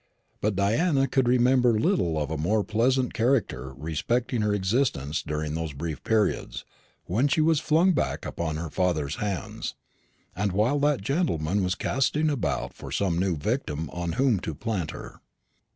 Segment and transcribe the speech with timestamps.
[0.41, 5.73] But Diana could remember little of a more pleasant character respecting her existence during those
[5.73, 6.65] brief periods
[7.05, 9.75] when she was flung back upon her father's hands,
[10.35, 14.89] and while that gentleman was casting about for some new victim on whom to plant
[14.89, 15.21] her.